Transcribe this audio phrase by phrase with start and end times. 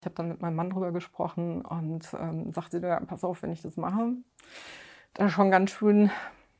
[0.00, 3.52] Ich habe dann mit meinem Mann drüber gesprochen und ähm, sagte, ja, pass auf, wenn
[3.52, 4.12] ich das mache,
[5.14, 6.10] dann schon ganz schön,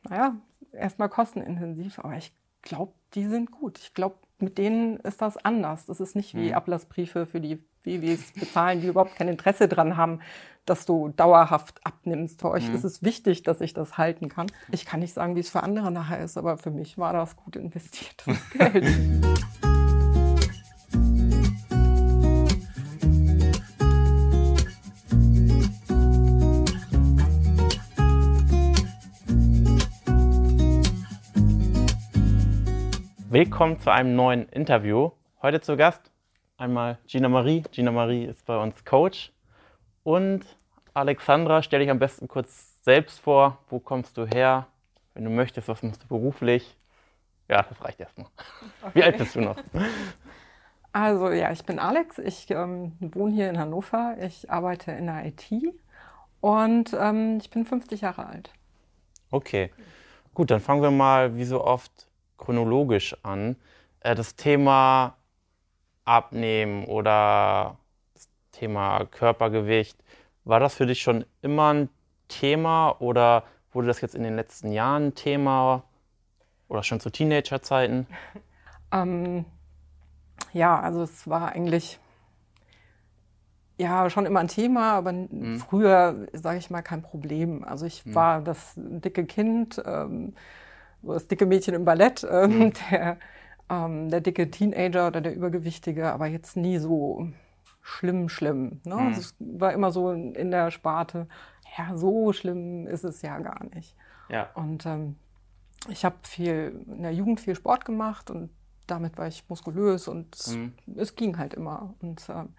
[0.09, 0.37] naja,
[0.73, 3.79] erstmal kostenintensiv, aber ich glaube, die sind gut.
[3.79, 5.87] Ich glaube, mit denen ist das anders.
[5.87, 6.55] Das ist nicht wie mhm.
[6.55, 10.21] Ablassbriefe für die WWs bezahlen, die überhaupt kein Interesse dran haben,
[10.65, 12.41] dass du dauerhaft abnimmst.
[12.41, 12.75] Für euch mhm.
[12.75, 14.47] ist es wichtig, dass ich das halten kann.
[14.71, 17.37] Ich kann nicht sagen, wie es für andere nachher ist, aber für mich war das
[17.37, 18.87] gut investiertes Geld.
[33.39, 35.13] Willkommen zu einem neuen Interview.
[35.43, 36.11] Heute zu Gast
[36.57, 37.63] einmal Gina Marie.
[37.71, 39.33] Gina Marie ist bei uns Coach.
[40.03, 40.45] Und
[40.93, 43.59] Alexandra, stell dich am besten kurz selbst vor.
[43.71, 44.67] Wo kommst du her?
[45.15, 46.77] Wenn du möchtest, was machst du beruflich?
[47.49, 48.27] Ja, das reicht erstmal.
[48.83, 48.91] Okay.
[48.95, 49.57] Wie alt bist du noch?
[50.91, 52.19] Also ja, ich bin Alex.
[52.19, 54.17] Ich ähm, wohne hier in Hannover.
[54.21, 55.49] Ich arbeite in der IT
[56.41, 58.51] und ähm, ich bin 50 Jahre alt.
[59.31, 59.71] Okay,
[60.35, 62.08] gut, dann fangen wir mal wie so oft
[62.39, 63.57] chronologisch an.
[64.01, 65.17] Äh, das Thema
[66.05, 67.77] Abnehmen oder
[68.15, 70.03] das Thema Körpergewicht,
[70.45, 71.89] war das für dich schon immer ein
[72.29, 75.85] Thema oder wurde das jetzt in den letzten Jahren ein Thema
[76.69, 78.07] oder schon zu Teenagerzeiten?
[78.91, 79.45] Ähm,
[80.55, 82.01] ja, also es war eigentlich
[83.77, 85.59] ja schon immer ein Thema, aber mhm.
[85.59, 87.65] früher, sage ich mal, kein Problem.
[87.65, 88.15] Also ich mhm.
[88.15, 89.83] war das dicke Kind.
[89.85, 90.35] Ähm,
[91.03, 92.73] das dicke Mädchen im Ballett, ähm, mhm.
[92.91, 93.19] der,
[93.71, 97.29] ähm, der dicke Teenager oder der Übergewichtige, aber jetzt nie so
[97.83, 98.81] schlimm, schlimm.
[98.85, 98.95] Ne?
[98.95, 99.01] Mhm.
[99.01, 101.27] Also es war immer so in der Sparte,
[101.77, 103.95] ja, so schlimm ist es ja gar nicht.
[104.29, 104.51] Ja.
[104.55, 105.17] Und ähm,
[105.89, 108.51] ich habe viel in der Jugend viel Sport gemacht und
[108.87, 110.73] damit war ich muskulös und mhm.
[110.97, 111.95] es ging halt immer.
[112.01, 112.55] Und ähm,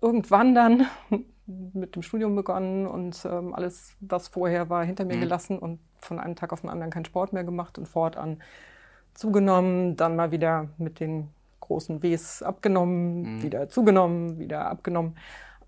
[0.00, 0.86] irgendwann dann
[1.46, 5.20] mit dem Studium begonnen und ähm, alles, was vorher war, hinter mir mhm.
[5.20, 8.42] gelassen und von einem Tag auf den anderen keinen Sport mehr gemacht und fortan
[9.14, 11.28] zugenommen, dann mal wieder mit den
[11.60, 13.42] großen Ws abgenommen, mhm.
[13.42, 15.16] wieder zugenommen, wieder abgenommen.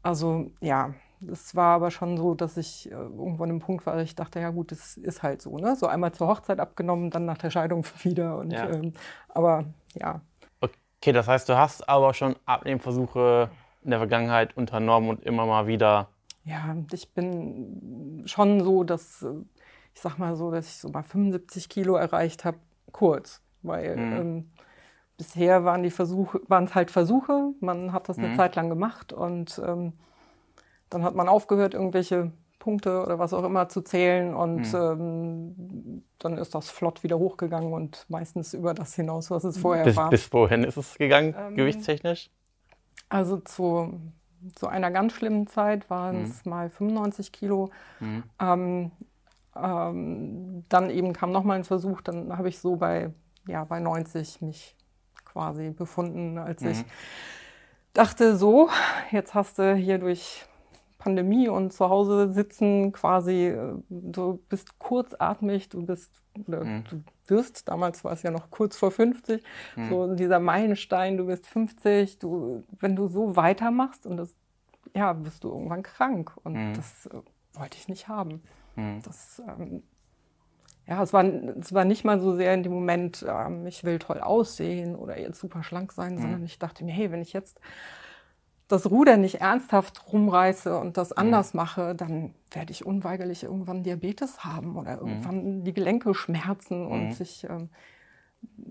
[0.02, 0.94] Also ja,
[1.30, 4.40] es war aber schon so, dass ich äh, irgendwo an einem Punkt war, ich dachte,
[4.40, 5.56] ja gut, das ist halt so.
[5.58, 5.76] Ne?
[5.76, 8.38] So einmal zur Hochzeit abgenommen, dann nach der Scheidung wieder.
[8.38, 8.68] Und, ja.
[8.68, 8.92] ähm,
[9.28, 9.64] aber
[9.94, 10.20] ja.
[10.60, 13.50] Okay, das heißt, du hast aber schon Abnehmversuche
[13.84, 16.08] in der Vergangenheit unternommen und immer mal wieder.
[16.44, 19.24] Ja, ich bin schon so, dass
[19.94, 22.58] ich sag mal so, dass ich so mal 75 Kilo erreicht habe,
[22.92, 23.40] kurz.
[23.62, 24.12] Weil mhm.
[24.12, 24.50] ähm,
[25.16, 27.52] bisher waren die Versuche, waren es halt Versuche.
[27.60, 28.36] Man hat das eine mhm.
[28.36, 29.92] Zeit lang gemacht und ähm,
[30.90, 34.74] dann hat man aufgehört, irgendwelche Punkte oder was auch immer zu zählen und mhm.
[34.74, 39.84] ähm, dann ist das flott wieder hochgegangen und meistens über das hinaus, was es vorher
[39.84, 40.10] bis, war.
[40.10, 42.30] Bis wohin ist es gegangen, ähm, gewichtstechnisch?
[43.08, 44.00] Also zu,
[44.54, 46.50] zu einer ganz schlimmen Zeit waren es mhm.
[46.50, 47.70] mal 95 Kilo.
[48.00, 48.22] Mhm.
[48.40, 48.90] Ähm,
[49.54, 53.10] ähm, dann eben kam nochmal ein Versuch, dann habe ich so bei,
[53.46, 54.76] ja, bei 90 mich
[55.24, 56.70] quasi befunden, als mhm.
[56.70, 56.84] ich
[57.92, 58.70] dachte, so,
[59.10, 60.46] jetzt hast du hier durch
[60.98, 66.12] Pandemie und zu Hause sitzen quasi, äh, du bist kurzatmig, du bist,
[66.46, 66.84] oder mhm.
[66.88, 67.02] du
[67.32, 69.42] wirst, damals war es ja noch kurz vor 50,
[69.76, 69.88] mhm.
[69.88, 74.34] so dieser Meilenstein, du bist 50, du, wenn du so weitermachst und das,
[74.94, 76.74] ja, bist du irgendwann krank und mhm.
[76.74, 77.20] das äh,
[77.54, 78.42] wollte ich nicht haben.
[78.76, 79.00] Mhm.
[79.02, 79.82] Das, ähm,
[80.86, 83.98] ja, es war, es war nicht mal so sehr in dem Moment, ähm, ich will
[83.98, 87.60] toll aussehen oder jetzt super schlank sein, sondern ich dachte mir, hey, wenn ich jetzt
[88.72, 91.58] das Ruder nicht ernsthaft rumreiße und das anders mhm.
[91.58, 95.08] mache, dann werde ich unweigerlich irgendwann Diabetes haben oder mhm.
[95.08, 97.16] irgendwann die Gelenke schmerzen und mhm.
[97.20, 97.68] ich ähm,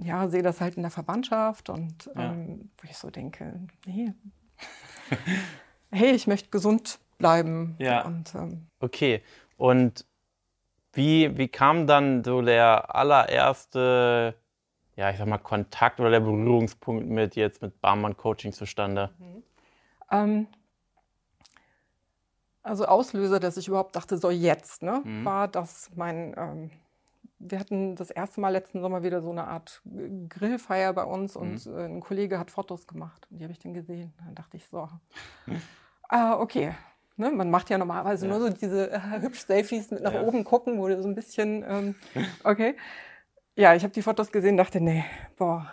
[0.03, 4.11] ja, sehe das halt in der Verwandtschaft und ähm, wo ich so denke, nee,
[5.91, 7.75] hey, ich möchte gesund bleiben.
[7.77, 8.03] Ja.
[8.03, 9.21] Und, ähm, okay,
[9.55, 10.05] und
[10.93, 14.35] wie, wie kam dann so der allererste,
[14.95, 19.11] ja, ich sag mal, Kontakt oder der Berührungspunkt mit jetzt mit Barmann Coaching zustande?
[19.19, 19.43] Mhm.
[20.11, 20.47] Ähm,
[22.63, 25.25] also Auslöser, dass ich überhaupt dachte, so jetzt, ne, mhm.
[25.25, 26.71] war, dass mein, ähm,
[27.39, 29.81] wir hatten das erste Mal letzten Sommer wieder so eine Art
[30.29, 31.77] Grillfeier bei uns und mhm.
[31.77, 34.13] äh, ein Kollege hat Fotos gemacht und die habe ich dann gesehen.
[34.23, 34.87] Dann dachte ich so,
[36.09, 36.75] ah, okay,
[37.21, 38.31] Ne, man macht ja normalerweise ja.
[38.31, 40.23] nur so diese äh, hübsch Selfies mit nach ja.
[40.23, 41.95] oben gucken, wo du so ein bisschen, ähm,
[42.43, 42.75] okay.
[43.55, 45.03] Ja, ich habe die Fotos gesehen, dachte, nee,
[45.37, 45.71] boah,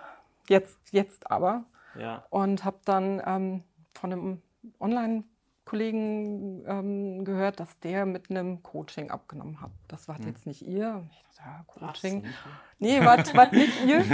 [0.48, 1.64] jetzt, jetzt aber.
[1.98, 2.26] Ja.
[2.28, 3.64] Und habe dann ähm,
[3.98, 4.42] von einem
[4.80, 9.70] Online-Kollegen ähm, gehört, dass der mit einem Coaching abgenommen hat.
[9.88, 10.26] Das war hm.
[10.26, 11.06] jetzt nicht ihr.
[11.12, 12.24] Ich dachte, ja, Coaching.
[12.26, 12.48] Ach,
[12.78, 13.18] nee, war,
[13.52, 14.04] nicht ihr.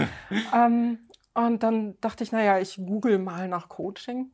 [0.54, 0.98] ähm,
[1.34, 4.30] und dann dachte ich, naja, ich google mal nach Coaching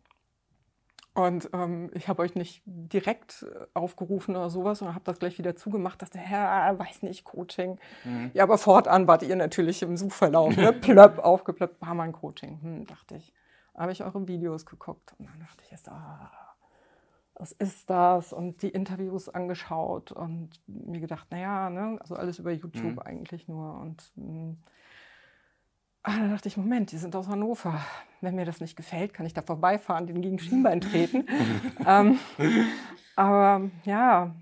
[1.15, 5.39] Und ähm, ich habe euch nicht direkt äh, aufgerufen oder sowas, sondern habe das gleich
[5.39, 7.79] wieder zugemacht, dachte, Herr, weiß nicht, Coaching.
[8.05, 8.31] Mhm.
[8.35, 10.73] Ja, aber fortan wart ihr natürlich im Suchverlauf, ne?
[10.73, 12.61] plöpp, aufgeplöppt, war mein Coaching.
[12.63, 13.33] Hm, dachte ich.
[13.81, 16.31] Habe ich eure Videos geguckt und dann dachte ich erst, ah,
[17.35, 18.33] was ist das?
[18.33, 21.97] Und die Interviews angeschaut und mir gedacht, naja, ne?
[22.01, 22.99] also alles über YouTube mhm.
[22.99, 23.81] eigentlich nur.
[23.81, 24.59] Und mh, hm,
[26.03, 27.79] Ah, da dachte ich, Moment, die sind aus Hannover.
[28.23, 31.27] Wenn mir das nicht gefällt, kann ich da vorbeifahren, den gegen Schienbein treten.
[31.87, 32.19] ähm,
[33.17, 34.35] aber ja,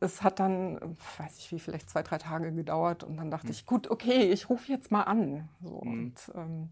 [0.00, 3.04] es hat dann, weiß ich wie, vielleicht zwei, drei Tage gedauert.
[3.04, 3.52] Und dann dachte hm.
[3.52, 5.50] ich, gut, okay, ich rufe jetzt mal an.
[5.62, 5.92] So, mhm.
[5.92, 6.70] und, ähm,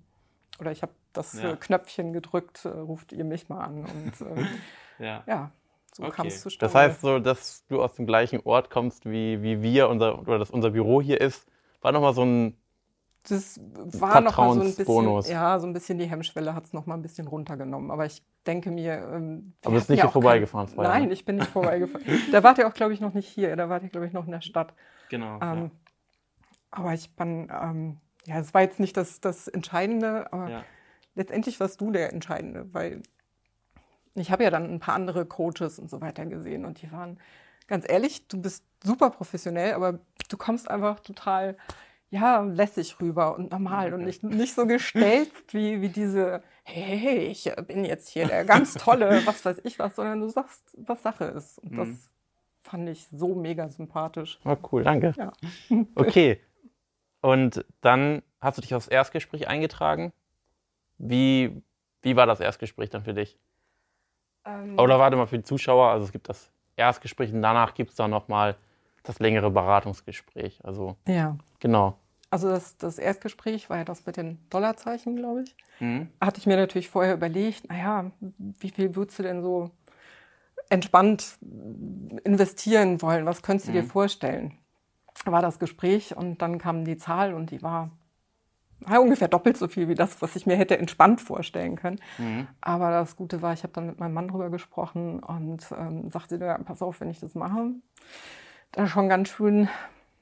[0.61, 1.57] oder ich habe das ja.
[1.57, 3.85] Knöpfchen gedrückt, äh, ruft ihr mich mal an.
[3.85, 4.47] Und ähm,
[4.99, 5.23] ja.
[5.27, 5.51] ja.
[5.93, 6.13] So okay.
[6.13, 6.73] kam es zustande.
[6.73, 10.39] Das heißt so, dass du aus dem gleichen Ort kommst, wie, wie wir, unser, oder
[10.39, 11.47] dass unser Büro hier ist.
[11.81, 12.57] War nochmal so ein
[13.29, 16.73] das war noch mal so ein bisschen, ja, so ein bisschen die Hemmschwelle hat es
[16.73, 17.91] noch mal ein bisschen runtergenommen.
[17.91, 19.07] Aber ich denke mir.
[19.13, 20.93] Ähm, Aber du bist nicht ja hier vorbeigefahren vorher?
[20.93, 21.13] Nein, ne?
[21.13, 22.07] ich bin nicht vorbeigefahren.
[22.33, 23.55] da wart ihr auch, glaube ich, noch nicht hier.
[23.57, 24.73] Da wart ihr, glaube ich, noch in der Stadt.
[25.11, 25.35] Genau.
[25.35, 25.71] Ähm, ja.
[26.71, 30.65] Aber ich bin, ähm, ja, es war jetzt nicht das, das Entscheidende, aber ja.
[31.19, 33.03] Letztendlich warst du der Entscheidende, weil
[34.15, 37.19] ich habe ja dann ein paar andere Coaches und so weiter gesehen und die waren,
[37.67, 39.99] ganz ehrlich, du bist super professionell, aber
[40.29, 41.57] du kommst einfach total
[42.11, 47.53] ja, lässig rüber und normal und nicht, nicht so gestelzt wie, wie diese, hey, ich
[47.67, 51.25] bin jetzt hier der ganz tolle, was weiß ich was, sondern du sagst, was Sache
[51.25, 51.59] ist.
[51.59, 51.99] Und das mhm.
[52.63, 54.39] fand ich so mega sympathisch.
[54.45, 55.13] Oh, cool, danke.
[55.19, 55.33] Ja.
[55.97, 56.41] Okay.
[57.21, 60.13] Und dann hast du dich aufs Erstgespräch eingetragen.
[60.99, 61.63] Wie,
[62.03, 63.39] wie war das Erstgespräch dann für dich?
[64.45, 67.91] Ähm, Oder warte mal für die Zuschauer, also es gibt das Erstgespräch und danach gibt
[67.91, 68.57] es dann nochmal
[69.03, 70.65] das längere Beratungsgespräch.
[70.65, 71.37] Also ja.
[71.61, 71.97] genau.
[72.31, 75.57] Also das, das Erstgespräch war ja das mit den Dollarzeichen, glaube ich.
[75.81, 76.09] Mhm.
[76.21, 79.71] Hatte ich mir natürlich vorher überlegt, naja, wie viel würdest du denn so
[80.69, 81.39] entspannt
[82.25, 83.25] investieren wollen?
[83.25, 83.77] Was könntest du mhm.
[83.77, 84.59] dir vorstellen?
[85.25, 87.91] War das Gespräch und dann kam die Zahl und die war
[88.89, 91.99] ja, ungefähr doppelt so viel wie das, was ich mir hätte entspannt vorstellen können.
[92.19, 92.47] Mhm.
[92.61, 96.37] Aber das Gute war, ich habe dann mit meinem Mann drüber gesprochen und ähm, sagte,
[96.37, 97.73] ja, pass auf, wenn ich das mache,
[98.73, 99.69] dann schon ganz schön,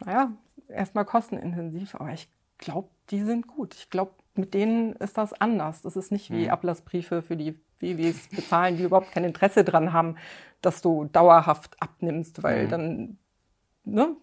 [0.04, 0.32] naja,
[0.68, 3.74] erstmal kostenintensiv, aber ich glaube, die sind gut.
[3.74, 5.82] Ich glaube, mit denen ist das anders.
[5.82, 6.50] Das ist nicht wie mhm.
[6.50, 10.16] Ablassbriefe für die WWs bezahlen, die überhaupt kein Interesse daran haben,
[10.62, 12.70] dass du dauerhaft abnimmst, weil mhm.
[12.70, 13.18] dann
[13.84, 14.16] ne,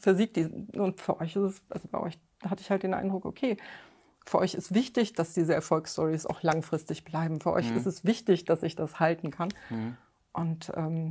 [0.00, 0.46] versiegt die.
[0.78, 3.56] Und für euch ist es, also bei euch hatte ich halt den Eindruck, okay,
[4.26, 7.40] für euch ist wichtig, dass diese Erfolgsstories auch langfristig bleiben.
[7.40, 7.76] Für euch mhm.
[7.76, 9.48] ist es wichtig, dass ich das halten kann.
[9.70, 9.96] Mhm.
[10.32, 11.10] Und ähm,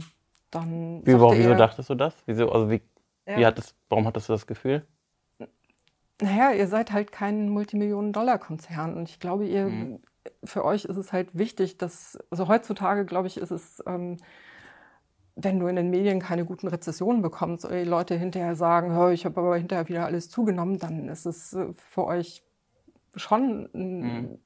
[0.52, 1.06] dann.
[1.06, 2.16] Wie, warum, wieso dachtest du das?
[2.26, 2.82] Wieso, also wie,
[3.28, 3.38] ja.
[3.38, 4.86] wie hattest, warum hattest du das Gefühl?
[6.22, 8.96] Naja, ihr seid halt kein Multimillionen-Dollar-Konzern.
[8.96, 10.00] Und ich glaube, ihr, mhm.
[10.44, 14.18] für euch ist es halt wichtig, dass, also heutzutage, glaube ich, ist es, ähm,
[15.42, 19.26] wenn du in den Medien keine guten Rezessionen bekommst oder die Leute hinterher sagen, ich
[19.26, 22.44] habe aber hinterher wieder alles zugenommen, dann ist es äh, für euch
[23.16, 24.40] schon ein, mhm.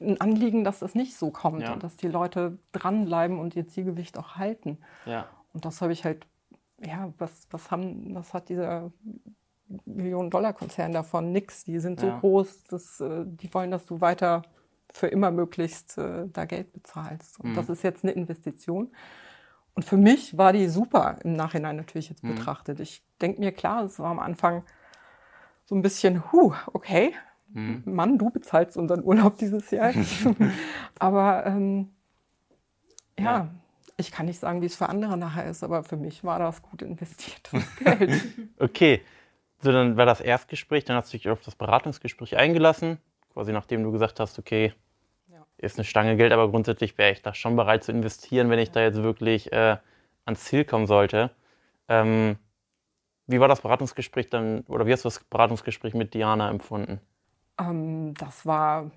[0.00, 1.72] ein Anliegen, dass das nicht so kommt ja.
[1.72, 4.78] und dass die Leute dranbleiben und ihr Zielgewicht auch halten.
[5.06, 5.26] Ja.
[5.52, 6.26] Und das habe ich halt,
[6.84, 8.92] ja, was, was, haben, was hat dieser
[9.84, 11.64] Millionen-Dollar-Konzern davon, nix.
[11.64, 12.18] Die sind so ja.
[12.18, 14.42] groß, dass, äh, die wollen, dass du weiter
[14.92, 17.40] für immer möglichst äh, da Geld bezahlst.
[17.40, 17.54] Und mhm.
[17.56, 18.90] das ist jetzt eine Investition.
[19.78, 22.34] Und für mich war die super im Nachhinein natürlich jetzt mhm.
[22.34, 22.80] betrachtet.
[22.80, 24.64] Ich denke mir, klar, es war am Anfang
[25.66, 27.14] so ein bisschen, huh, okay,
[27.46, 27.84] mhm.
[27.84, 29.92] Mann, du bezahlst unseren Urlaub dieses Jahr.
[30.98, 31.92] aber ähm,
[33.16, 33.50] ja, ja,
[33.96, 36.60] ich kann nicht sagen, wie es für andere nachher ist, aber für mich war das
[36.60, 38.20] gut investiertes Geld.
[38.58, 39.00] okay.
[39.60, 42.98] So, dann war das Erstgespräch, dann hast du dich auf das Beratungsgespräch eingelassen,
[43.32, 44.74] quasi nachdem du gesagt hast, okay.
[45.58, 48.70] Ist eine Stange Geld, aber grundsätzlich wäre ich da schon bereit zu investieren, wenn ich
[48.70, 49.76] da jetzt wirklich äh,
[50.24, 51.30] ans Ziel kommen sollte.
[51.88, 52.36] Ähm,
[53.26, 57.00] wie war das Beratungsgespräch dann, oder wie hast du das Beratungsgespräch mit Diana empfunden?
[57.58, 58.90] Ähm, das war,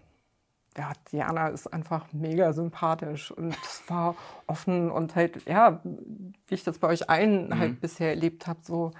[0.78, 4.16] ja, Diana ist einfach mega sympathisch und es war
[4.48, 7.60] offen und halt, ja, wie ich das bei euch allen mhm.
[7.60, 8.92] halt bisher erlebt habe, so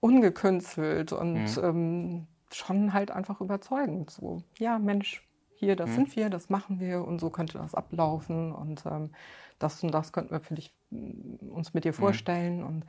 [0.00, 1.64] ungekünstelt und mhm.
[1.64, 4.10] ähm, schon halt einfach überzeugend.
[4.10, 5.22] So, ja, Mensch,
[5.54, 5.94] hier, das mhm.
[5.94, 9.10] sind wir, das machen wir und so könnte das ablaufen und ähm,
[9.58, 11.96] das und das könnten wir für dich, mm, uns mit dir mhm.
[11.96, 12.58] vorstellen.
[12.58, 12.66] Mhm.
[12.66, 12.86] Und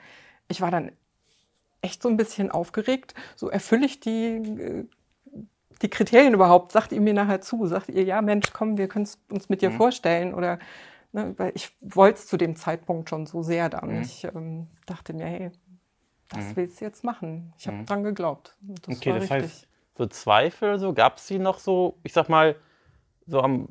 [0.47, 0.91] ich war dann
[1.81, 3.15] echt so ein bisschen aufgeregt.
[3.35, 4.85] So erfülle ich die, äh,
[5.81, 6.71] die Kriterien überhaupt?
[6.71, 7.65] Sagt ihr mir nachher zu?
[7.65, 9.77] Sagt ihr, ja, Mensch, komm, wir können es uns mit dir mhm.
[9.77, 10.33] vorstellen?
[10.33, 10.59] Oder
[11.11, 13.95] ne, weil ich wollte es zu dem Zeitpunkt schon so sehr dann.
[13.95, 14.01] Mhm.
[14.01, 15.51] Ich ähm, dachte mir, hey,
[16.29, 16.55] das mhm.
[16.55, 17.53] willst du jetzt machen.
[17.57, 17.85] Ich habe mhm.
[17.85, 18.55] dran geglaubt.
[18.61, 19.31] Das okay, das richtig.
[19.31, 19.67] heißt,
[19.97, 22.55] so Zweifel, so gab es die noch so, ich sag mal,
[23.27, 23.67] so am,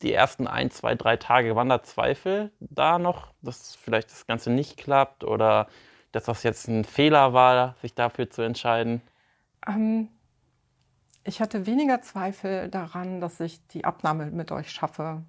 [0.00, 4.50] die ersten ein, zwei, drei Tage, waren da Zweifel da noch, dass vielleicht das Ganze
[4.50, 5.68] nicht klappt oder
[6.12, 9.02] dass das jetzt ein Fehler war, sich dafür zu entscheiden?
[9.66, 10.08] Ähm,
[11.24, 15.22] ich hatte weniger Zweifel daran, dass ich die Abnahme mit euch schaffe.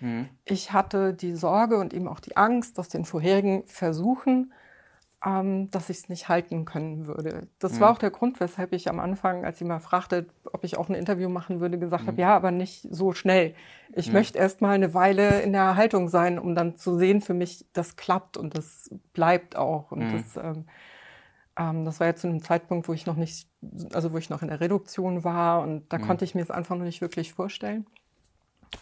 [0.00, 0.28] Mhm.
[0.44, 4.52] Ich hatte die Sorge und eben auch die Angst aus den vorherigen Versuchen,
[5.26, 7.48] ähm, dass ich es nicht halten können würde.
[7.58, 7.80] Das mhm.
[7.80, 10.88] war auch der Grund, weshalb ich am Anfang, als sie mal fragte, ob ich auch
[10.88, 12.08] ein Interview machen würde, gesagt mhm.
[12.08, 13.54] habe, ja, aber nicht so schnell.
[13.92, 14.12] Ich mhm.
[14.14, 17.66] möchte erst mal eine Weile in der Haltung sein, um dann zu sehen, für mich,
[17.72, 19.90] das klappt und das bleibt auch.
[19.90, 20.12] Und mhm.
[20.12, 20.64] das, ähm,
[21.58, 23.48] ähm, das war ja zu einem Zeitpunkt, wo ich noch nicht,
[23.92, 26.02] also wo ich noch in der Reduktion war und da mhm.
[26.02, 27.84] konnte ich mir es einfach noch nicht wirklich vorstellen.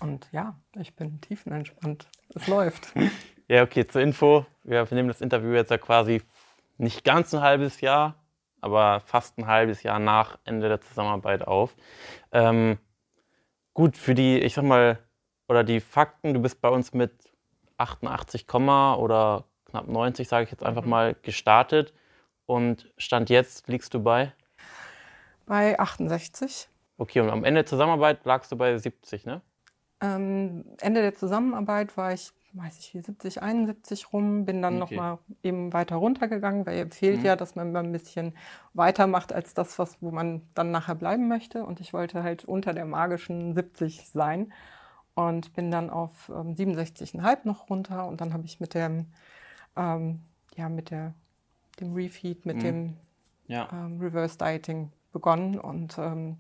[0.01, 2.07] Und ja, ich bin tiefenentspannt.
[2.35, 2.93] Es läuft.
[3.47, 4.47] Ja, okay, zur Info.
[4.63, 6.23] Wir nehmen das Interview jetzt ja quasi
[6.79, 8.15] nicht ganz ein halbes Jahr,
[8.61, 11.75] aber fast ein halbes Jahr nach Ende der Zusammenarbeit auf.
[12.33, 12.79] Ähm,
[13.75, 14.99] gut, für die, ich sag mal,
[15.49, 17.13] oder die Fakten, du bist bei uns mit
[17.77, 20.91] 88, oder knapp 90, sage ich jetzt einfach mhm.
[20.91, 21.93] mal, gestartet.
[22.47, 24.33] Und Stand jetzt liegst du bei?
[25.47, 26.69] Bei 68.
[26.97, 29.41] Okay, und am Ende der Zusammenarbeit lagst du bei 70, ne?
[30.01, 34.95] Ähm, Ende der Zusammenarbeit war ich weiß ich wie, 70, 71 rum, bin dann okay.
[34.95, 37.25] nochmal eben weiter runtergegangen, weil ihr empfiehlt mhm.
[37.25, 38.35] ja, dass man immer ein bisschen
[38.75, 41.65] weitermacht als das, was, wo man dann nachher bleiben möchte.
[41.65, 44.53] Und ich wollte halt unter der magischen 70 sein
[45.15, 49.07] und bin dann auf ähm, 67,5 noch runter und dann habe ich mit dem,
[49.77, 50.21] ähm,
[50.57, 51.15] ja, mit der,
[51.81, 52.61] dem Refeed, mit mhm.
[52.61, 52.97] dem
[53.49, 53.69] ja.
[53.73, 56.39] ähm, Reverse Dieting begonnen und ähm,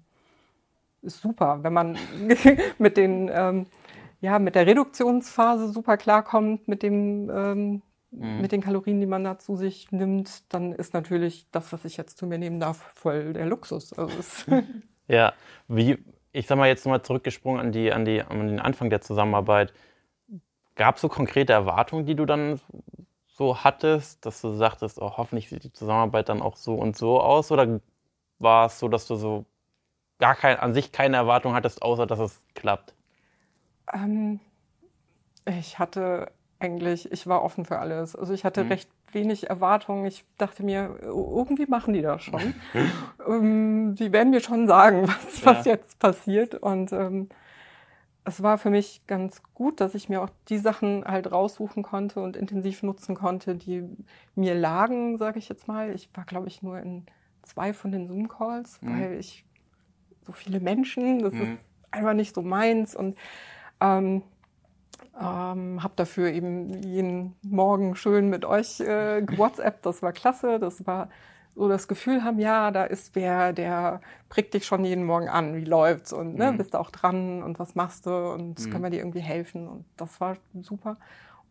[1.03, 1.99] ist super, wenn man
[2.79, 3.67] mit den ähm,
[4.25, 8.41] ja, mit der Reduktionsphase super klarkommt, mit, dem, ähm, mhm.
[8.41, 11.99] mit den Kalorien, die man da zu sich nimmt, dann ist natürlich das, was ich
[11.99, 13.93] jetzt zu mir nehmen darf, voll der Luxus.
[13.93, 14.63] Also
[15.09, 15.35] ja,
[15.69, 15.99] wie,
[16.33, 19.75] ich sag mal jetzt nochmal zurückgesprungen an, die, an, die, an den Anfang der Zusammenarbeit.
[20.75, 22.61] Gab es so konkrete Erwartungen, die du dann
[23.27, 27.21] so hattest, dass du sagtest, oh, hoffentlich sieht die Zusammenarbeit dann auch so und so
[27.21, 27.53] aus?
[27.53, 27.79] Oder
[28.39, 29.45] war es so, dass du so
[30.19, 32.95] gar kein, an sich keine Erwartung hattest, außer dass es klappt?
[33.93, 34.41] Ähm,
[35.47, 38.17] ich hatte eigentlich, ich war offen für alles.
[38.17, 38.73] Also ich hatte mhm.
[38.73, 40.07] recht wenig Erwartungen.
[40.07, 42.55] Ich dachte mir, irgendwie machen die das schon.
[43.29, 45.47] ähm, die werden mir schon sagen, was, ja.
[45.47, 46.55] was jetzt passiert.
[46.55, 47.29] Und ähm,
[48.25, 52.21] es war für mich ganz gut, dass ich mir auch die Sachen halt raussuchen konnte
[52.21, 53.85] und intensiv nutzen konnte, die
[54.35, 55.95] mir lagen, sage ich jetzt mal.
[55.95, 57.05] Ich war, glaube ich, nur in
[57.43, 59.01] zwei von den Zoom-Calls, mhm.
[59.01, 59.45] weil ich
[60.23, 61.43] so viele Menschen, das mhm.
[61.43, 62.97] ist einfach nicht so meins.
[62.97, 63.17] Und
[63.81, 64.23] ähm,
[65.21, 70.59] ähm, habe dafür eben jeden Morgen schön mit euch äh, WhatsApp, das war klasse.
[70.59, 71.09] Das war
[71.55, 75.55] so das Gefühl haben, ja, da ist wer, der prickt dich schon jeden Morgen an,
[75.55, 76.59] wie läuft's und ne, mhm.
[76.59, 78.71] bist du auch dran und was machst du und mhm.
[78.71, 80.97] können wir dir irgendwie helfen und das war super.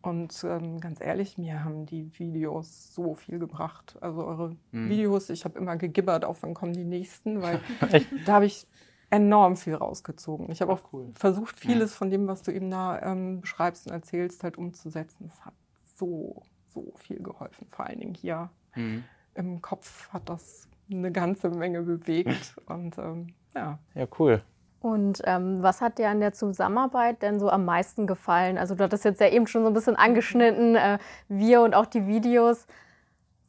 [0.02, 3.96] Und ähm, ganz ehrlich, mir haben die Videos so viel gebracht.
[4.02, 4.90] Also eure mhm.
[4.90, 7.60] Videos, ich habe immer gegibbert, auf wann kommen die nächsten, weil
[8.26, 8.66] da habe ich
[9.14, 10.50] enorm viel rausgezogen.
[10.50, 11.10] Ich habe auch cool.
[11.14, 11.98] versucht, vieles ja.
[11.98, 15.30] von dem, was du eben da ähm, beschreibst und erzählst, halt umzusetzen.
[15.32, 15.54] Es hat
[15.94, 17.68] so, so viel geholfen.
[17.70, 19.04] Vor allen Dingen hier mhm.
[19.34, 22.56] im Kopf hat das eine ganze Menge bewegt.
[22.66, 23.78] und ähm, ja.
[23.94, 24.42] Ja, cool.
[24.80, 28.58] Und ähm, was hat dir an der Zusammenarbeit denn so am meisten gefallen?
[28.58, 31.86] Also du hattest jetzt ja eben schon so ein bisschen angeschnitten, äh, wir und auch
[31.86, 32.66] die Videos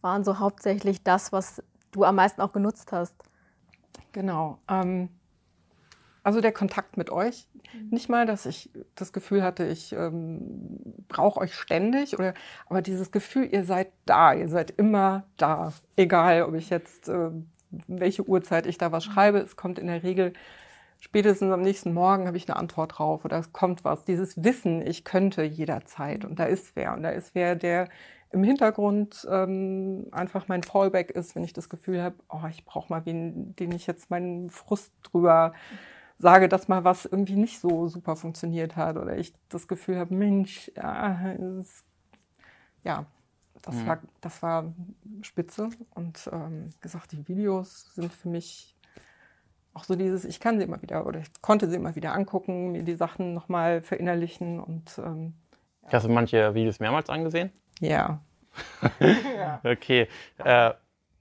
[0.01, 3.15] waren so hauptsächlich das, was du am meisten auch genutzt hast.
[4.11, 4.59] Genau.
[4.69, 5.09] Ähm,
[6.25, 7.47] also der Kontakt mit euch.
[7.73, 7.89] Mhm.
[7.91, 12.33] Nicht mal, dass ich das Gefühl hatte, ich ähm, brauche euch ständig, oder,
[12.67, 15.71] aber dieses Gefühl, ihr seid da, ihr seid immer da.
[15.95, 17.29] Egal, ob ich jetzt, äh,
[17.87, 19.11] welche Uhrzeit ich da was mhm.
[19.11, 20.33] schreibe, es kommt in der Regel
[20.99, 24.05] spätestens am nächsten Morgen habe ich eine Antwort drauf oder es kommt was.
[24.05, 27.87] Dieses Wissen, ich könnte jederzeit und da ist wer und da ist wer, der
[28.31, 32.91] im Hintergrund ähm, einfach mein Fallback ist, wenn ich das Gefühl habe, oh, ich brauche
[32.91, 35.53] mal wen, den ich jetzt meinen Frust drüber
[36.17, 40.13] sage, dass mal was irgendwie nicht so super funktioniert hat oder ich das Gefühl habe,
[40.13, 41.83] Mensch, ja, ist,
[42.83, 43.05] ja
[43.61, 43.87] das, mhm.
[43.87, 44.73] war, das war
[45.21, 45.69] spitze.
[45.93, 48.75] Und ähm, gesagt, die Videos sind für mich
[49.73, 52.71] auch so dieses, ich kann sie immer wieder oder ich konnte sie immer wieder angucken,
[52.71, 55.33] mir die Sachen nochmal verinnerlichen und ähm,
[55.83, 55.91] ja.
[55.93, 57.51] Hast du manche Videos mehrmals angesehen?
[57.79, 58.19] Ja.
[58.99, 59.59] ja.
[59.63, 60.07] Okay.
[60.37, 60.71] Äh,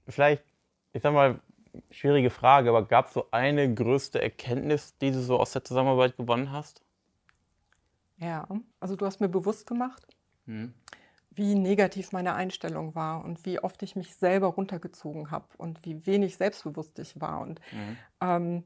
[0.07, 0.43] vielleicht,
[0.93, 1.39] ich sag mal,
[1.91, 6.17] schwierige Frage, aber gab es so eine größte Erkenntnis, die du so aus der Zusammenarbeit
[6.17, 6.81] gewonnen hast?
[8.17, 8.47] Ja,
[8.79, 10.07] also du hast mir bewusst gemacht,
[10.45, 10.73] hm.
[11.31, 16.05] wie negativ meine Einstellung war und wie oft ich mich selber runtergezogen habe und wie
[16.05, 17.41] wenig selbstbewusst ich war.
[17.41, 17.97] Und hm.
[18.21, 18.63] ähm,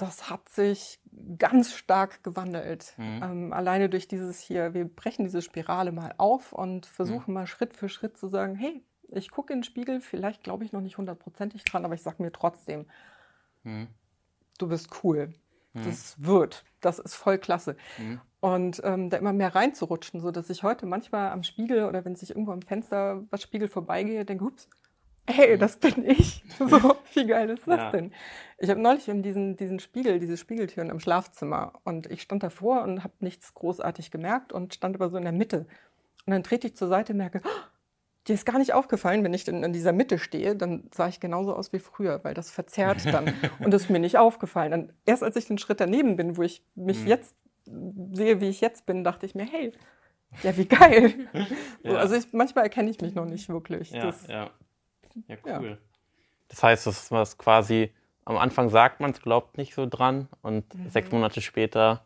[0.00, 0.98] das hat sich
[1.38, 2.94] ganz stark gewandelt.
[2.96, 3.20] Mhm.
[3.22, 7.34] Ähm, alleine durch dieses hier, wir brechen diese Spirale mal auf und versuchen mhm.
[7.34, 8.82] mal Schritt für Schritt zu sagen, hey,
[9.12, 12.22] ich gucke in den Spiegel, vielleicht glaube ich noch nicht hundertprozentig dran, aber ich sage
[12.22, 12.86] mir trotzdem,
[13.62, 13.88] mhm.
[14.58, 15.32] du bist cool.
[15.72, 15.84] Mhm.
[15.84, 17.76] Das wird, das ist voll klasse.
[17.98, 18.20] Mhm.
[18.40, 22.14] Und ähm, da immer mehr reinzurutschen, so dass ich heute manchmal am Spiegel oder wenn
[22.14, 24.68] ich irgendwo am Fenster was Spiegel vorbeigehe, denke, ups,
[25.28, 26.42] hey, das bin ich.
[26.58, 27.90] So, wie geil ist das ja.
[27.90, 28.12] denn?
[28.58, 32.82] Ich habe neulich in diesen, diesen Spiegel, diese Spiegeltüren im Schlafzimmer und ich stand davor
[32.82, 35.66] und habe nichts großartig gemerkt und stand aber so in der Mitte.
[36.26, 37.66] Und dann trete ich zur Seite und merke, oh,
[38.26, 41.20] dir ist gar nicht aufgefallen, wenn ich in, in, dieser Mitte stehe, dann sah ich
[41.20, 43.34] genauso aus wie früher, weil das verzerrt dann.
[43.60, 44.72] und das ist mir nicht aufgefallen.
[44.72, 47.06] Und erst als ich den Schritt daneben bin, wo ich mich mhm.
[47.06, 47.34] jetzt
[48.12, 49.72] sehe, wie ich jetzt bin, dachte ich mir, hey,
[50.42, 51.28] ja, wie geil.
[51.32, 51.46] ja.
[51.90, 53.90] So, also ich, manchmal erkenne ich mich noch nicht wirklich.
[53.90, 54.50] Ja, das, ja.
[55.26, 55.78] Ja, cool.
[56.48, 57.92] Das heißt, das ist was quasi,
[58.24, 60.88] am Anfang sagt man es, glaubt nicht so dran und mhm.
[60.88, 62.04] sechs Monate später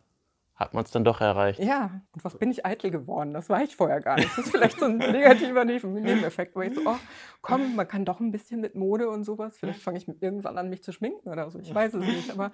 [0.56, 1.58] hat man es dann doch erreicht.
[1.58, 3.34] Ja, und was bin ich eitel geworden?
[3.34, 4.30] Das war ich vorher gar nicht.
[4.37, 6.96] Das ist vielleicht so ein negativer Nebeneffekt, weil ich so, oh,
[7.42, 9.56] komm, man kann doch ein bisschen mit Mode und sowas.
[9.58, 11.58] Vielleicht fange ich irgendwann an, mich zu schminken oder so.
[11.58, 12.52] Ich weiß es nicht, aber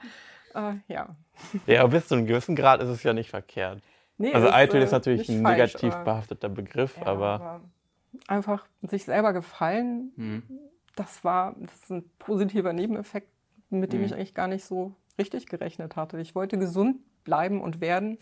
[0.54, 1.14] äh, ja.
[1.66, 3.83] Ja, aber bis zu einem gewissen Grad ist es ja nicht verkehrt.
[4.16, 7.61] Nee, also eitel ist äh, natürlich ein falsch, negativ behafteter Begriff, ja, aber, aber
[8.26, 10.12] einfach sich selber gefallen.
[10.16, 10.42] Mhm.
[10.97, 13.28] Das war das ist ein positiver Nebeneffekt,
[13.69, 14.07] mit dem mhm.
[14.07, 16.19] ich eigentlich gar nicht so richtig gerechnet hatte.
[16.21, 18.18] Ich wollte gesund bleiben und werden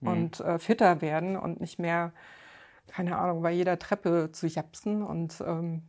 [0.00, 0.08] mhm.
[0.08, 2.12] und äh, fitter werden und nicht mehr,
[2.88, 5.82] keine Ahnung, bei jeder Treppe zu japsen und ähm,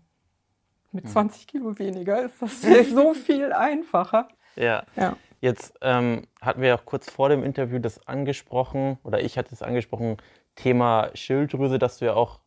[0.92, 4.28] mit 20 Kilo weniger ist das so viel einfacher.
[4.56, 4.84] Ja.
[4.96, 5.16] ja.
[5.42, 9.62] Jetzt ähm, hatten wir auch kurz vor dem Interview das angesprochen, oder ich hatte es
[9.62, 10.18] angesprochen,
[10.56, 12.40] Thema Schilddrüse, dass du ja auch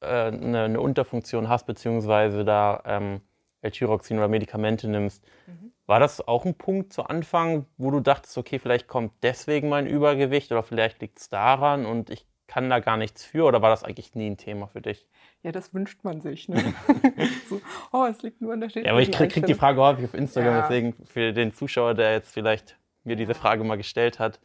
[0.00, 3.20] äh, eine, eine, Unterfunktion hast, beziehungsweise da ähm,
[3.62, 5.24] L-Tyroxin oder Medikamente nimmst.
[5.46, 5.72] Mhm.
[5.86, 9.86] War das auch ein Punkt zu Anfang, wo du dachtest, okay, vielleicht kommt deswegen mein
[9.86, 13.70] Übergewicht oder vielleicht liegt es daran und ich kann da gar nichts für oder war
[13.70, 15.06] das eigentlich nie ein Thema für dich?
[15.42, 16.48] Ja, das wünscht man sich.
[16.48, 16.74] Ne?
[17.48, 17.60] so,
[17.92, 18.86] oh, es liegt nur an der Stelle.
[18.86, 20.60] Ja, aber ich kriege krieg die Frage häufig auf Instagram, ja.
[20.62, 24.38] deswegen für den Zuschauer, der jetzt vielleicht mir diese Frage mal gestellt hat,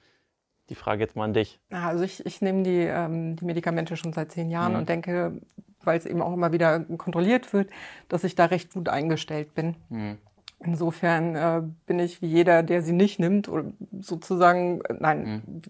[0.70, 1.60] die Frage jetzt mal an dich.
[1.70, 4.80] Also ich, ich nehme die, ähm, die Medikamente schon seit zehn Jahren mhm.
[4.80, 5.42] und denke,
[5.88, 7.72] weil es eben auch immer wieder kontrolliert wird,
[8.10, 9.76] dass ich da recht gut eingestellt bin.
[9.90, 10.18] Mhm.
[10.60, 13.66] Insofern äh, bin ich wie jeder, der sie nicht nimmt, oder
[14.00, 15.62] sozusagen, äh, nein, mhm.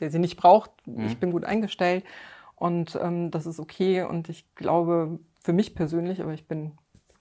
[0.00, 0.70] der sie nicht braucht.
[0.86, 1.06] Mhm.
[1.06, 2.04] Ich bin gut eingestellt
[2.56, 4.02] und ähm, das ist okay.
[4.02, 6.72] Und ich glaube, für mich persönlich, aber ich bin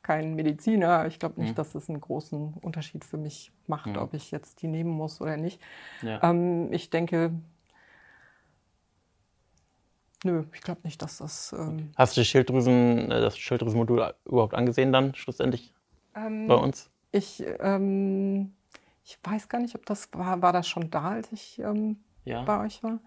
[0.07, 1.05] kein Mediziner.
[1.05, 1.55] Ich glaube nicht, mhm.
[1.55, 3.97] dass es einen großen Unterschied für mich macht, mhm.
[3.97, 5.61] ob ich jetzt die nehmen muss oder nicht.
[6.01, 6.23] Ja.
[6.23, 7.31] Ähm, ich denke,
[10.27, 11.53] nö, ich glaube nicht, dass das.
[11.57, 15.73] Ähm Hast du Schilddrüsen, äh, das Schilddrüsenmodul überhaupt angesehen dann schlussendlich
[16.15, 16.89] ähm, bei uns?
[17.11, 18.53] Ich, ähm,
[19.03, 22.43] ich weiß gar nicht, ob das war, war das schon da, als ich ähm, ja.
[22.43, 22.99] bei euch war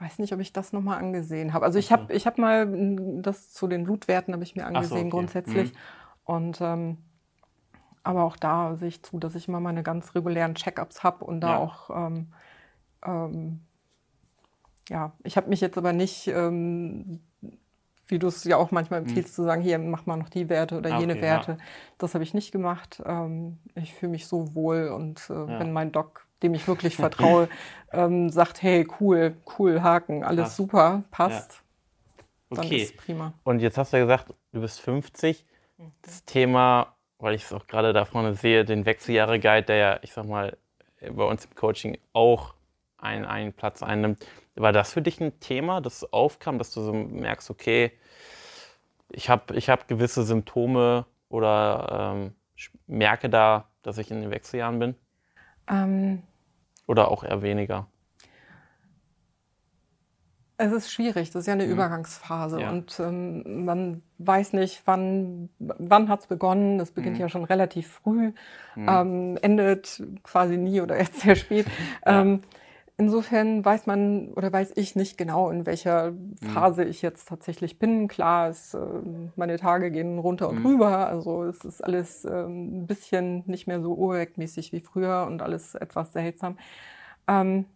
[0.00, 1.64] weiß nicht, ob ich das nochmal angesehen habe.
[1.64, 2.66] Also ich habe ich hab mal
[3.20, 5.10] das zu den Blutwerten habe ich mir angesehen so, okay.
[5.10, 5.72] grundsätzlich.
[5.72, 5.78] Mhm.
[6.24, 6.98] Und ähm,
[8.02, 11.42] aber auch da sehe ich zu, dass ich immer meine ganz regulären Check-ups habe und
[11.42, 11.58] da ja.
[11.58, 12.32] auch ähm,
[13.04, 13.60] ähm,
[14.90, 17.20] ja, ich habe mich jetzt aber nicht, ähm,
[18.08, 19.34] wie du es ja auch manchmal empfiehlst, hm.
[19.34, 21.52] zu sagen, hier mach mal noch die Werte oder jene okay, Werte.
[21.52, 21.58] Ja.
[21.98, 23.00] Das habe ich nicht gemacht.
[23.06, 25.60] Ähm, ich fühle mich so wohl und äh, ja.
[25.60, 27.48] wenn mein Doc, dem ich wirklich vertraue,
[27.92, 30.56] ähm, sagt, hey, cool, cool, Haken, alles Krass.
[30.56, 31.62] super, passt,
[32.50, 32.78] dann okay.
[32.78, 33.32] ist prima.
[33.44, 35.46] Und jetzt hast du ja gesagt, du bist 50
[36.02, 40.12] das Thema, weil ich es auch gerade da vorne sehe, den Wechseljahre-Guide, der ja, ich
[40.12, 40.56] sag mal,
[41.00, 42.54] bei uns im Coaching auch
[42.98, 44.26] einen, einen Platz einnimmt.
[44.56, 47.92] War das für dich ein Thema, das aufkam, dass du so merkst, okay,
[49.10, 52.34] ich habe ich hab gewisse Symptome oder ähm,
[52.86, 54.94] merke da, dass ich in den Wechseljahren bin?
[55.68, 56.22] Ähm,
[56.86, 57.86] oder auch eher weniger?
[60.62, 61.72] Es ist schwierig, das ist ja eine mhm.
[61.72, 62.68] Übergangsphase ja.
[62.68, 66.76] und ähm, man weiß nicht, wann, wann hat es begonnen.
[66.76, 67.22] Das beginnt mhm.
[67.22, 68.32] ja schon relativ früh,
[68.74, 68.86] mhm.
[68.86, 71.66] ähm, endet quasi nie oder erst sehr spät.
[72.04, 72.38] ja.
[73.00, 76.36] Ähm, insofern weiß man oder weiß ich nicht genau, in welcher mhm.
[76.52, 78.08] Phase ich jetzt tatsächlich bin.
[78.08, 78.78] Klar, es, äh,
[79.36, 80.66] meine Tage gehen runter und mhm.
[80.66, 85.42] rüber, also es ist alles äh, ein bisschen nicht mehr so urweckmäßig wie früher und
[85.42, 86.58] alles etwas seltsam.
[87.28, 87.66] Ähm,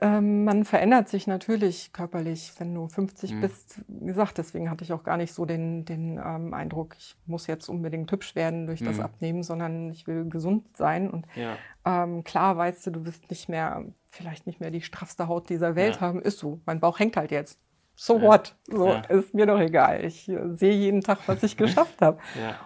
[0.00, 3.40] ähm, man verändert sich natürlich körperlich, wenn du 50 mhm.
[3.40, 3.80] bist.
[3.88, 7.46] Wie gesagt, deswegen hatte ich auch gar nicht so den, den ähm, Eindruck, ich muss
[7.46, 8.86] jetzt unbedingt hübsch werden durch mhm.
[8.86, 11.10] das Abnehmen, sondern ich will gesund sein.
[11.10, 11.56] Und ja.
[11.84, 15.76] ähm, klar weißt du, du wirst nicht mehr, vielleicht nicht mehr die straffste Haut dieser
[15.76, 16.00] Welt ja.
[16.00, 16.22] haben.
[16.22, 16.60] Ist so.
[16.66, 17.58] Mein Bauch hängt halt jetzt.
[17.96, 18.22] So ja.
[18.22, 18.56] what?
[18.66, 20.04] So ist mir doch egal.
[20.04, 22.18] Ich äh, sehe jeden Tag, was ich geschafft habe.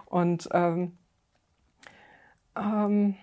[0.05, 0.97] Und ähm,
[2.55, 3.15] ähm,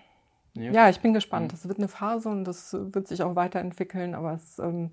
[0.59, 0.71] Ja.
[0.71, 1.53] ja, ich bin gespannt.
[1.53, 4.91] Das wird eine Phase und das wird sich auch weiterentwickeln, aber es, ähm,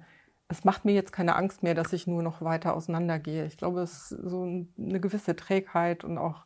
[0.48, 3.46] es macht mir jetzt keine Angst mehr, dass ich nur noch weiter auseinandergehe.
[3.46, 6.44] Ich glaube, es ist so eine gewisse Trägheit und auch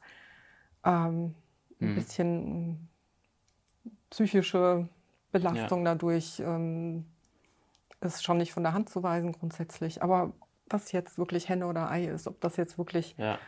[0.84, 1.34] ähm,
[1.80, 1.94] ein mhm.
[1.94, 2.88] bisschen
[4.10, 4.88] psychische
[5.32, 5.92] Belastung ja.
[5.92, 7.04] dadurch ähm,
[8.00, 10.02] ist schon nicht von der Hand zu weisen grundsätzlich.
[10.02, 10.32] Aber
[10.70, 13.38] was jetzt wirklich Henne oder Ei ist, ob das jetzt wirklich ja.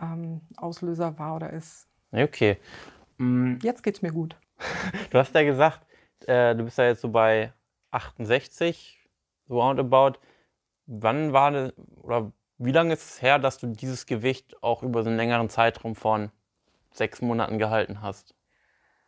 [0.00, 1.86] ähm, Auslöser war oder ist.
[2.12, 2.56] Okay.
[3.18, 3.58] Mhm.
[3.62, 4.36] Jetzt geht's mir gut.
[5.10, 5.86] Du hast ja gesagt,
[6.26, 7.52] äh, du bist ja jetzt so bei
[7.90, 9.08] 68,
[9.46, 10.18] so roundabout.
[10.86, 15.02] Wann war das, oder wie lange ist es her, dass du dieses Gewicht auch über
[15.02, 16.30] so einen längeren Zeitraum von
[16.90, 18.34] sechs Monaten gehalten hast?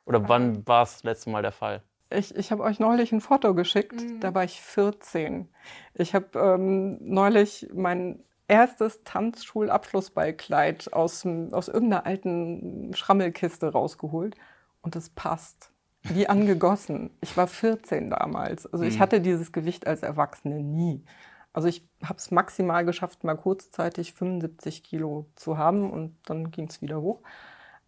[0.05, 0.67] Oder wann ähm.
[0.67, 1.83] war es das letzte Mal der Fall?
[2.11, 4.21] Ich, ich habe euch neulich ein Foto geschickt, mhm.
[4.21, 5.49] da war ich 14.
[5.95, 14.35] Ich habe ähm, neulich mein erstes Tanzschulabschlussballkleid aus, aus irgendeiner alten Schrammelkiste rausgeholt
[14.83, 15.73] und es passt.
[16.03, 17.11] Wie angegossen.
[17.21, 18.67] Ich war 14 damals.
[18.67, 19.01] Also ich mhm.
[19.01, 21.05] hatte dieses Gewicht als Erwachsene nie.
[21.53, 26.69] Also ich habe es maximal geschafft, mal kurzzeitig 75 Kilo zu haben und dann ging
[26.69, 27.21] es wieder hoch.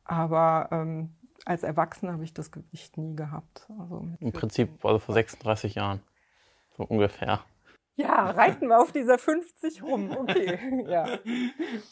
[0.04, 3.66] Aber ähm, als Erwachsene habe ich das Gewicht nie gehabt.
[3.78, 6.00] Also Im Prinzip also vor 36 Jahren.
[6.76, 7.40] So ungefähr.
[7.94, 10.10] Ja, reiten wir auf dieser 50 rum.
[10.16, 10.58] Okay.
[10.88, 11.18] ja.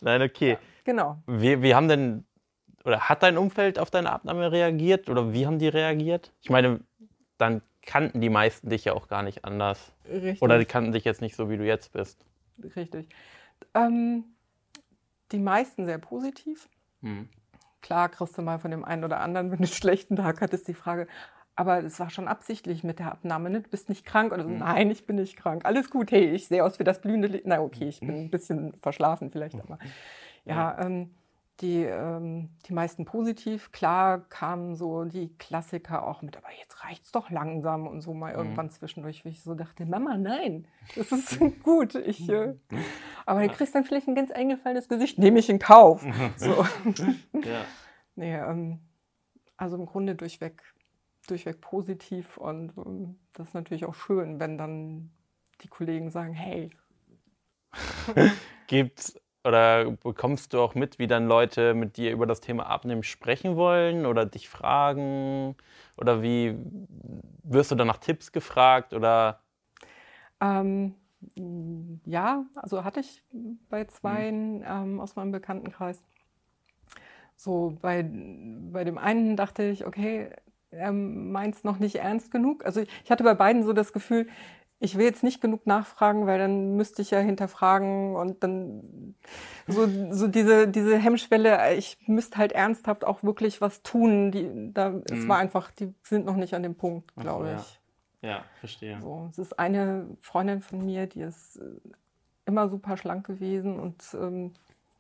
[0.00, 0.58] Nein, okay.
[0.84, 1.22] Genau.
[1.26, 2.24] Wie, wie haben denn
[2.85, 6.33] oder hat dein Umfeld auf deine Abnahme reagiert oder wie haben die reagiert?
[6.40, 6.81] Ich meine,
[7.38, 9.93] dann kannten die meisten dich ja auch gar nicht anders.
[10.09, 10.43] Richtig.
[10.43, 12.25] Oder die kannten dich jetzt nicht so, wie du jetzt bist.
[12.77, 13.09] Richtig.
[13.75, 14.25] Ähm,
[15.33, 16.69] die meisten sehr positiv.
[17.03, 17.29] Hm.
[17.83, 20.69] Klar kriegst du mal von dem einen oder anderen, wenn du einen schlechten Tag hattest,
[20.69, 21.07] die Frage,
[21.57, 23.61] aber es war schon absichtlich mit der Abnahme, ne?
[23.61, 24.59] Du bist nicht krank oder so, hm.
[24.59, 25.64] nein, ich bin nicht krank.
[25.64, 27.45] Alles gut, hey, ich sehe aus wie das blühende Licht.
[27.47, 29.79] Na okay, ich bin ein bisschen verschlafen vielleicht, aber
[30.45, 31.11] ja, ähm,
[31.61, 33.70] die, ähm, die meisten positiv.
[33.73, 38.14] Klar kamen so die Klassiker auch mit, aber jetzt reicht es doch langsam und so
[38.14, 38.38] mal mhm.
[38.38, 41.94] irgendwann zwischendurch, wo ich so dachte, Mama, nein, das ist gut.
[41.94, 42.55] Ich, äh,
[43.27, 46.05] aber du kriegst dann vielleicht ein ganz eingefallenes Gesicht, nehme ich in Kauf.
[46.37, 46.64] so.
[47.35, 47.64] ja.
[48.16, 48.81] Nee, ähm,
[49.57, 50.62] also im Grunde durchweg,
[51.27, 55.11] durchweg positiv und ähm, das ist natürlich auch schön, wenn dann
[55.61, 56.70] die Kollegen sagen, hey.
[58.66, 63.03] Gibt's oder bekommst du auch mit, wie dann Leute mit dir über das Thema Abnehmen
[63.03, 65.57] sprechen wollen oder dich fragen?
[65.96, 66.57] Oder wie
[67.42, 68.92] wirst du dann nach Tipps gefragt?
[68.92, 69.40] Oder?
[70.40, 70.94] Ähm,
[72.05, 73.22] ja, also hatte ich
[73.68, 74.64] bei zwei mhm.
[74.66, 76.03] ähm, aus meinem Bekanntenkreis.
[77.37, 78.07] So, bei,
[78.70, 80.31] bei dem einen dachte ich, okay,
[80.70, 82.64] er meint es noch nicht ernst genug.
[82.64, 84.29] Also ich hatte bei beiden so das Gefühl,
[84.83, 89.14] ich will jetzt nicht genug nachfragen, weil dann müsste ich ja hinterfragen und dann
[89.66, 94.33] so, so diese, diese Hemmschwelle, ich müsste halt ernsthaft auch wirklich was tun.
[94.33, 95.05] Die, da, mhm.
[95.11, 97.81] Es war einfach, die sind noch nicht an dem Punkt, glaube so, ich.
[98.23, 98.99] Ja, ja verstehe.
[99.03, 101.90] So, es ist eine Freundin von mir, die ist äh,
[102.47, 104.55] immer super schlank gewesen und ähm,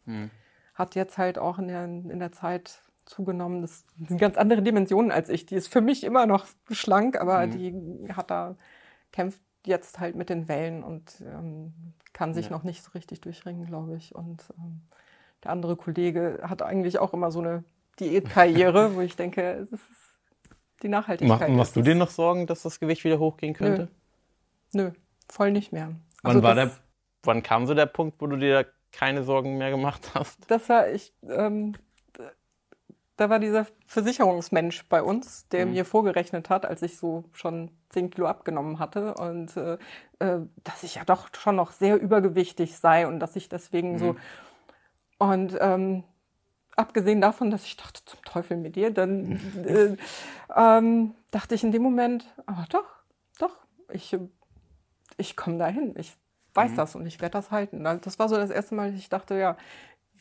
[0.04, 0.30] mhm.
[0.74, 3.62] hat jetzt halt auch in der, in der Zeit zugenommen.
[3.62, 5.46] Das sind ganz andere Dimensionen als ich.
[5.46, 7.50] Die ist für mich immer noch schlank, aber mhm.
[7.50, 8.56] die hat da
[9.10, 11.72] kämpft jetzt halt mit den Wellen und ähm,
[12.12, 12.52] kann sich ja.
[12.52, 14.14] noch nicht so richtig durchringen, glaube ich.
[14.14, 14.80] Und ähm,
[15.44, 17.64] der andere Kollege hat eigentlich auch immer so eine
[17.98, 19.82] Diätkarriere, wo ich denke, es ist
[20.82, 21.48] die Nachhaltigkeit.
[21.48, 23.88] Mach, machst du dir noch Sorgen, dass das Gewicht wieder hochgehen könnte?
[24.72, 24.90] Nö, Nö
[25.30, 25.94] voll nicht mehr.
[26.22, 26.70] Wann, also war der,
[27.22, 30.38] wann kam so der Punkt, wo du dir keine Sorgen mehr gemacht hast?
[30.50, 31.74] Das war, ich, ähm,
[33.20, 35.72] da war dieser Versicherungsmensch bei uns, der mhm.
[35.72, 39.74] mir vorgerechnet hat, als ich so schon 10 Kilo abgenommen hatte und äh,
[40.20, 43.98] äh, dass ich ja doch schon noch sehr übergewichtig sei und dass ich deswegen mhm.
[43.98, 44.16] so
[45.18, 46.04] und ähm,
[46.76, 49.96] abgesehen davon, dass ich dachte, zum Teufel mit dir, dann äh,
[50.56, 52.88] ähm, dachte ich in dem Moment, aber doch,
[53.38, 53.54] doch,
[53.92, 54.16] ich,
[55.18, 56.16] ich komme dahin, ich
[56.54, 56.76] weiß mhm.
[56.76, 57.84] das und ich werde das halten.
[57.84, 59.58] Das war so das erste Mal, dass ich dachte, ja,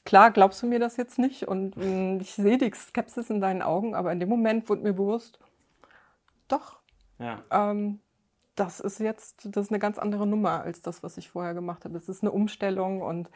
[0.10, 3.41] klar glaubst du mir das jetzt nicht und mh, mm, ich sehe die Skepsis in
[3.41, 5.38] deinen Augen, aber in dem Moment wurde mir bewusst,
[6.48, 6.80] doch,
[7.19, 7.43] ja.
[7.52, 8.00] ähm,
[8.56, 11.86] das ist jetzt, das ist eine ganz andere Nummer als das, was ich vorher gemacht
[11.86, 11.95] habe.
[11.95, 13.30] Es ist eine Umstellung und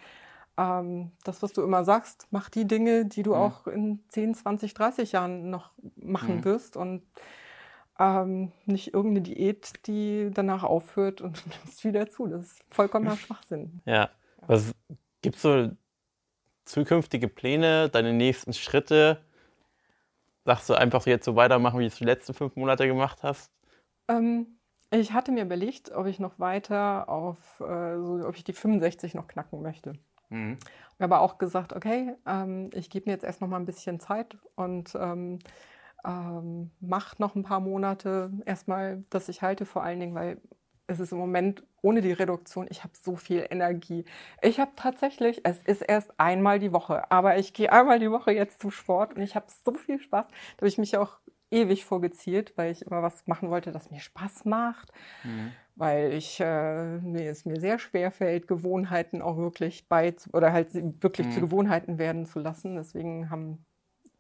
[0.58, 3.38] ähm, das, was du immer sagst, mach die Dinge, die du mhm.
[3.38, 6.44] auch in 10, 20, 30 Jahren noch machen mhm.
[6.44, 7.04] wirst und
[8.00, 12.26] ähm, nicht irgendeine Diät, die danach aufhört und du nimmst wieder zu.
[12.26, 13.80] Das ist vollkommener Schwachsinn.
[13.86, 14.10] Ja.
[14.48, 14.74] Was
[15.22, 15.70] gibt es so
[16.66, 19.24] zukünftige Pläne, deine nächsten Schritte?
[20.46, 23.52] Sagst du einfach jetzt so weitermachen, wie du es die letzten fünf Monate gemacht hast?
[24.10, 24.60] Ähm,
[24.92, 29.14] ich hatte mir überlegt, ob ich noch weiter auf, äh, so, ob ich die 65
[29.14, 29.94] noch knacken möchte.
[30.30, 30.58] Mhm.
[30.98, 34.00] Ich habe auch gesagt, okay, ähm, ich gebe mir jetzt erst noch mal ein bisschen
[34.00, 35.40] Zeit und ähm,
[36.06, 40.42] ähm, mach noch ein paar Monate erstmal, dass ich halte, vor allen Dingen, weil
[40.88, 44.06] es ist im Moment ohne die Reduktion, ich habe so viel Energie.
[44.42, 48.32] Ich habe tatsächlich, es ist erst einmal die Woche, aber ich gehe einmal die Woche
[48.32, 50.28] jetzt zum Sport und ich habe so viel Spaß.
[50.28, 51.20] Da habe ich mich auch
[51.52, 54.92] ewig vorgezielt, weil ich immer was machen wollte, das mir Spaß macht.
[55.24, 55.52] Mhm.
[55.76, 60.70] Weil ich äh, mir es mir sehr schwer fällt, Gewohnheiten auch wirklich bei oder halt
[61.04, 61.32] wirklich mhm.
[61.32, 62.76] zu Gewohnheiten werden zu lassen.
[62.76, 63.66] Deswegen haben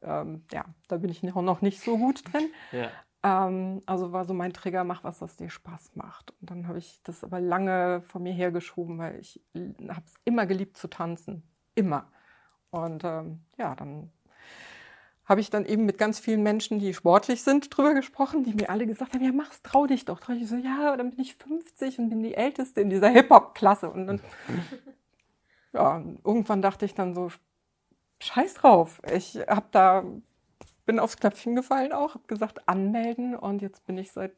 [0.04, 2.50] ähm, ja, da bin ich noch nicht so gut drin.
[2.72, 2.92] Ja.
[3.24, 6.34] Ähm, also war so mein Trigger, mach was, was dir Spaß macht.
[6.42, 10.46] Und dann habe ich das aber lange von mir hergeschoben, weil ich habe es immer
[10.46, 11.44] geliebt zu tanzen.
[11.76, 12.12] Immer.
[12.70, 14.12] Und ähm, ja, dann
[15.26, 18.70] habe ich dann eben mit ganz vielen Menschen, die sportlich sind, drüber gesprochen, die mir
[18.70, 20.20] alle gesagt haben, ja, mach's, trau dich doch.
[20.20, 23.90] Trau dich so, ja, dann bin ich 50 und bin die Älteste in dieser Hip-Hop-Klasse.
[23.90, 24.22] Und dann,
[25.74, 27.30] ja, irgendwann dachte ich dann so,
[28.20, 29.02] scheiß drauf.
[29.14, 30.04] Ich habe da
[30.86, 34.34] bin aufs Knöpfchen gefallen auch, habe gesagt anmelden und jetzt bin ich seit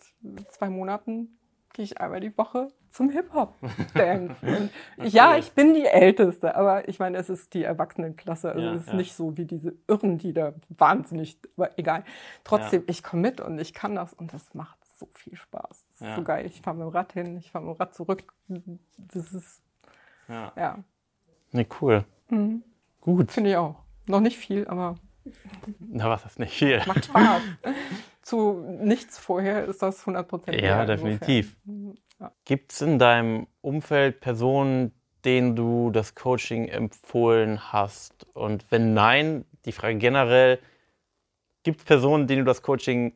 [0.49, 1.37] zwei Monaten
[1.73, 3.53] gehe ich einmal die Woche zum Hip-Hop
[3.93, 4.35] Dance.
[4.97, 5.07] okay.
[5.09, 8.83] Ja, ich bin die Älteste, aber ich meine, es ist die Erwachsenenklasse, also ja, es
[8.83, 8.95] ist ja.
[8.95, 12.05] nicht so wie diese Irren, die da wahnsinnig, aber egal.
[12.45, 12.85] Trotzdem, ja.
[12.87, 15.85] ich komme mit und ich kann das und das macht so viel Spaß.
[15.99, 16.45] Das ist so geil.
[16.45, 18.23] Ich fahre mit dem Rad hin, ich fahre mit dem Rad zurück.
[19.13, 19.61] Das ist
[20.29, 20.53] ja.
[20.55, 20.79] ja.
[21.51, 22.05] Nee, cool.
[22.29, 22.63] Mhm.
[23.01, 23.31] Gut.
[23.31, 23.75] Finde ich auch.
[24.07, 24.95] Noch nicht viel, aber.
[25.79, 26.81] Na, was ist nicht viel?
[26.85, 27.41] Macht Spaß.
[28.21, 31.55] Zu nichts vorher ist das 100% Ja, definitiv.
[32.19, 32.31] Ja.
[32.45, 34.93] Gibt es in deinem Umfeld Personen,
[35.25, 38.25] denen du das Coaching empfohlen hast?
[38.33, 40.59] Und wenn nein, die Frage generell,
[41.63, 43.13] gibt es Personen, denen du das Coaching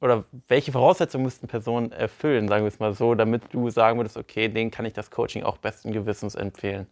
[0.00, 4.16] oder welche Voraussetzungen müssten Personen erfüllen, sagen wir es mal so, damit du sagen würdest,
[4.16, 6.88] okay, denen kann ich das Coaching auch besten Gewissens empfehlen?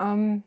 [0.00, 0.42] Ähm,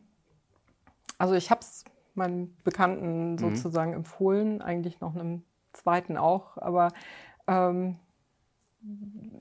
[1.20, 1.84] also ich habe es
[2.20, 3.38] meinem Bekannten mhm.
[3.38, 3.98] sozusagen mhm.
[3.98, 6.90] empfohlen, eigentlich noch einem zweiten auch, aber
[7.48, 7.96] ähm,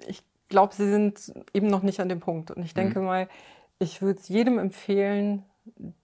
[0.06, 2.50] ich glaube, sie sind eben noch nicht an dem Punkt.
[2.50, 2.80] Und ich mhm.
[2.80, 3.28] denke mal,
[3.78, 5.44] ich würde es jedem empfehlen,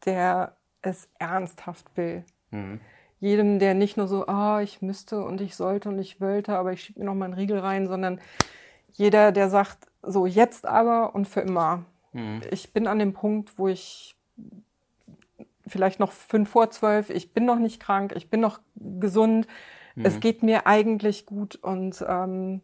[0.05, 2.25] der es ernsthaft will.
[2.51, 2.81] Mhm.
[3.21, 6.57] Jedem, der nicht nur so, ah, oh, ich müsste und ich sollte und ich wollte,
[6.57, 8.21] aber ich schiebe mir noch mal einen Riegel rein, sondern
[8.93, 11.85] jeder, der sagt, so jetzt aber und für immer.
[12.13, 12.43] Mhm.
[12.51, 14.15] Ich bin an dem Punkt, wo ich
[15.67, 19.47] vielleicht noch fünf vor zwölf, ich bin noch nicht krank, ich bin noch gesund,
[19.95, 20.05] mhm.
[20.05, 22.63] es geht mir eigentlich gut und ähm,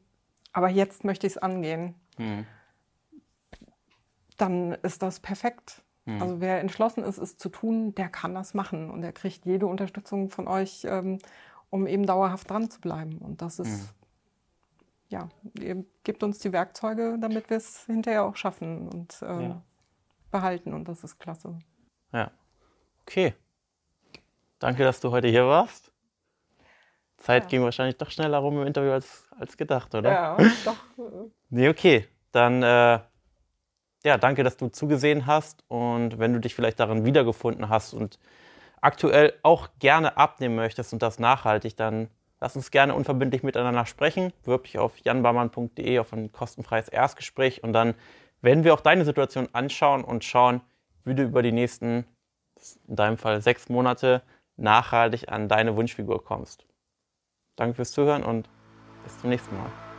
[0.53, 1.95] aber jetzt möchte ich es angehen.
[2.19, 2.47] Mhm.
[4.37, 5.83] Dann ist das perfekt.
[6.05, 6.23] Mhm.
[6.23, 9.67] Also wer entschlossen ist, es zu tun, der kann das machen und er kriegt jede
[9.67, 11.19] Unterstützung von euch, ähm,
[11.69, 13.19] um eben dauerhaft dran zu bleiben.
[13.19, 13.89] Und das ist mhm.
[15.09, 19.63] ja, ihr gebt uns die Werkzeuge, damit wir es hinterher auch schaffen und äh, ja.
[20.31, 20.75] behalten.
[20.75, 21.59] Und das ist klasse.
[22.13, 22.33] Ja.
[23.11, 23.35] Okay.
[24.61, 25.91] Danke, dass du heute hier warst.
[27.17, 27.49] Zeit ja.
[27.49, 30.13] ging wahrscheinlich doch schneller rum im Interview als, als gedacht, oder?
[30.13, 30.77] Ja, doch.
[31.49, 32.07] nee, okay.
[32.31, 33.01] Dann äh,
[34.05, 38.21] ja, danke, dass du zugesehen hast und wenn du dich vielleicht darin wiedergefunden hast und
[38.81, 44.33] aktuell auch gerne abnehmen möchtest und das nachhaltig, dann lass uns gerne unverbindlich miteinander sprechen.
[44.45, 47.97] Bewirb dich auf janbarmann.de auf ein kostenfreies Erstgespräch und dann
[48.41, 50.61] werden wir auch deine Situation anschauen und schauen,
[51.05, 52.07] wie du über die nächsten
[52.89, 54.23] in deinem Fall sechs Monate
[54.57, 56.67] nachhaltig an deine Wunschfigur kommst.
[57.57, 58.49] Danke fürs Zuhören und
[59.05, 59.90] bis zum nächsten Mal.